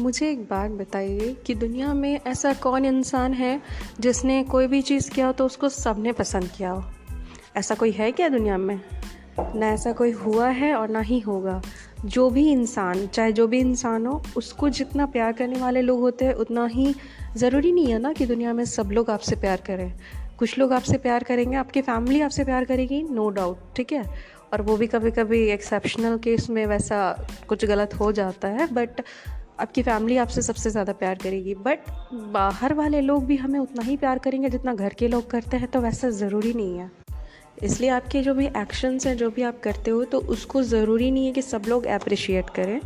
[0.00, 3.62] मुझे एक बात बताइए कि दुनिया में ऐसा कौन इंसान है
[4.00, 6.84] जिसने कोई भी चीज़ किया हो तो उसको सबने पसंद किया हो?
[7.56, 8.80] ऐसा कोई है क्या दुनिया में?
[9.54, 11.62] ना ऐसा कोई हुआ है और ना ही होगा।
[12.04, 16.24] जो भी इंसान, चाहे जो भी इंसान हो, उसको जितना प्यार करने वाले लोग होते
[16.24, 16.94] हैं, उतना ही
[17.36, 19.92] ज़रूरी नहीं है ना कि दुनिया में सब लोग आपसे प्यार करें।
[20.38, 24.32] कुछ लोग आपसे प्यार करेंगे, आपकी फैमिली आपसे प्यार करेगी नो डाउट ठीक है?
[24.52, 28.88] और वो भी कभी कभी एक्सेप्शनल केस में वैसा कुछ गलत हो जाता है बट
[29.58, 31.90] आपकी फैमिली आपसे सबसे ज़्यादा प्यार करेगी बट
[32.32, 35.70] बाहर वाले लोग भी हमें उतना ही प्यार करेंगे जितना घर के लोग करते हैं
[35.70, 36.90] तो वैसा ज़रूरी नहीं है।
[37.62, 41.26] इसलिए आपके जो भी एक्शंस हैं, जो भी आप करते हो तो उसको ज़रूरी नहीं
[41.26, 42.80] है कि सब लोग अप्रिशिएट करें,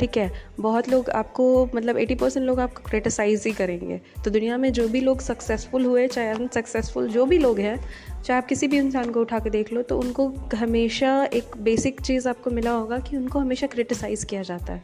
[0.00, 0.30] ठीक है?
[0.60, 1.44] बहुत लोग आपको
[1.74, 5.84] मतलब 80 परसेंट लोग आपको क्रिटिसाइज ही करेंगे। तो दुनिया में जो भी लोग सक्सेसफुल
[5.84, 7.78] हुए, चाहे अनसक्सेसफुल जो भी लोग हैं,
[8.22, 12.00] चाहे आप किसी भी इंसान को उठा के देख लो तो उनको हमेशा एक बेसिक
[12.00, 14.82] चीज़ आपको मिला होगा कि उनको हमेशा क्रिटिसाइज़ किया जाता है।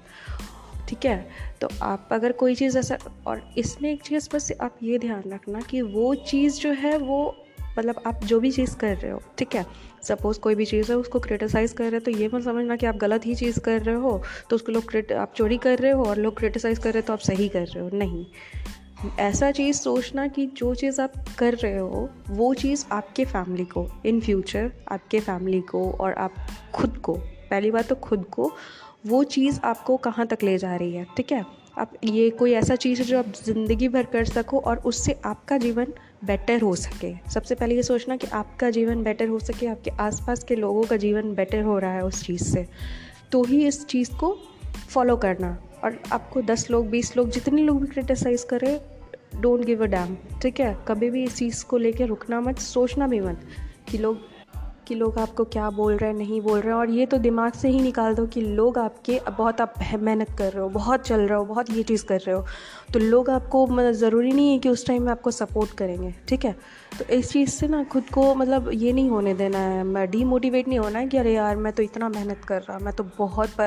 [0.88, 1.28] ठीक है?
[1.60, 5.60] तो आप अगर कोई चीज़ ऐसा, और इसमें एक चीज़ बस आप ये ध्यान रखना
[5.60, 7.36] कि वो चीज़ जो है वो
[7.78, 9.64] मतलब आप जो भी चीज़ कर रहे हो, ठीक है?
[10.02, 12.86] सपोज़ कोई भी चीज़ है, उसको क्रिटिसाइज़ कर रहे हो तो ये मत समझना कि
[12.86, 16.04] आप गलत ही चीज़ कर रहे हो तो उसको लोग आप चोरी कर रहे हो
[16.04, 18.26] और लोग क्रिटिसाइज़ कर रहे हो तो आप सही कर रहे हो। नहीं।
[19.20, 23.88] ऐसा चीज़ सोचना कि जो चीज़ आप कर रहे हो, वो चीज़ आपके फैमिली को,
[24.06, 26.34] इन फ्यूचर आपके फैमिली को और आप
[26.74, 27.14] खुद को,
[27.50, 28.52] पहली बात तो खुद को
[29.06, 31.44] वो चीज़ आपको कहाँ तक ले जा रही है, ठीक है?
[31.78, 35.58] आप ये कोई ऐसा चीज़ है जो आप ज़िंदगी भर कर सको और उससे आपका
[35.58, 35.86] जीवन
[36.24, 40.44] बेटर हो सके। सबसे पहले ये सोचना कि आपका जीवन बेटर हो सके, आपके आसपास
[40.44, 42.66] के लोगों का जीवन बेटर हो रहा है उस चीज़ से।
[43.32, 44.38] तो ही इस चीज़ को
[44.90, 48.80] फॉलो करना। और आपको दस लोग, बीस लोग, जितने लोग भी क्रिटिसाइज़ करें
[49.40, 50.76] डोंट गिव अ डैम ठीक है?
[50.88, 53.40] कभी भी इस चीज़ को लेकर रुकना मत, सोचना भी मत
[53.90, 54.31] कि लोग
[54.92, 57.52] कि लोग आपको क्या बोल रहे हैं, नहीं बोल रहे हैं। और ये तो दिमाग
[57.52, 61.20] से ही निकाल दो कि लोग आपके बहुत आप मेहनत कर रहे हो, बहुत चल
[61.20, 62.44] रहे हो, बहुत ये चीज़ कर रहे हो।
[62.92, 66.44] तो लोग आपको मतलब ज़रूरी नहीं है कि उस टाइम में आपको सपोर्ट करेंगे, ठीक
[66.44, 66.52] है?
[66.98, 70.68] तो इस चीज़ से ना खुद को मतलब ये नहीं होने देना है, मैं डीमोटिवेट
[70.68, 73.04] नहीं होना है कि अरे यार, मैं तो इतना मेहनत कर रहा हूँ, मैं तो
[73.18, 73.60] बहुत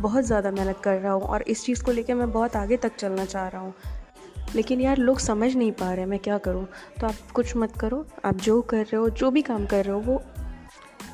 [0.00, 2.96] बहुत ज़्यादा मेहनत कर रहा हूँ और इस चीज़ को लेकर मैं बहुत आगे तक
[2.96, 3.74] चलना चाह रहा हूँ।
[4.54, 6.66] लेकिन यार, लोग समझ नहीं पा रहे मैं क्या करूँ?
[7.00, 9.94] तो आप कुछ मत करो, आप जो कर रहे हो, जो भी काम कर रहे
[9.94, 10.22] हो, वो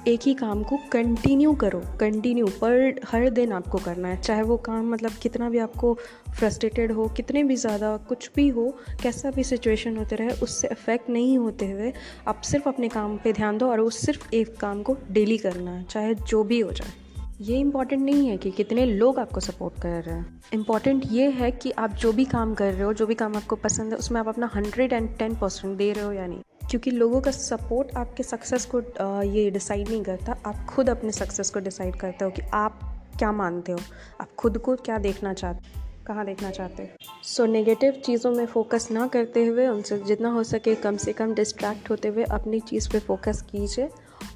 [0.08, 4.56] एक ही काम को कंटिन्यू करो कंटिन्यू पर हर दिन आपको करना है। चाहे वो
[4.56, 5.92] काम मतलब कितना भी आपको
[6.38, 8.68] फ्रस्ट्रेटेड हो, कितने भी ज़्यादा कुछ भी हो,
[9.02, 11.92] कैसा भी सिचुएशन होते रहे, उससे अफेक्ट नहीं होते हुए
[12.28, 15.70] आप सिर्फ़ अपने काम पे ध्यान दो और उस सिर्फ़ एक काम को डेली करना
[15.70, 16.92] है, चाहे जो भी हो जाए।
[17.40, 21.50] ये इंपॉर्टेंट नहीं है कि कितने लोग आपको सपोर्ट कर रहे हैं। इंपॉर्टेंट ये है
[21.50, 24.20] कि आप जो भी काम कर रहे हो, जो भी काम आपको पसंद है, उसमें
[24.20, 27.96] आप अपना हंड्रेड एंड टेन परसेंट दे रहे हो या नहीं। क्योंकि लोगों का सपोर्ट
[27.96, 28.80] आपके सक्सेस को
[29.22, 32.80] ये डिसाइड नहीं करता। आप खुद अपने सक्सेस को डिसाइड करते हो कि आप
[33.18, 33.78] क्या मानते हो।
[34.20, 38.88] आप खुद को क्या देखना चाहते कहाँ देखना चाहते हो। सो नेगेटिव चीज़ों में फोकस
[38.90, 42.88] ना करते हुए, उनसे जितना हो सके कम से कम डिस्ट्रैक्ट होते हुए अपनी चीज़
[42.92, 43.88] पे फोकस कीजिए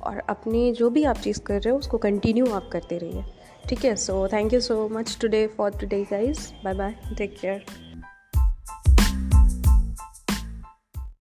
[0.03, 3.25] और अपनी जो भी आप चीज़ कर रहे हो, उसको कंटिन्यू आप करते रहिए।
[3.69, 3.95] ठीक है?
[3.97, 7.65] So thank you so much today for today guys bye bye take care